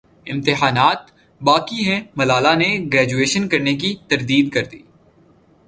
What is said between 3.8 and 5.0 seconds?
کی تردید کردی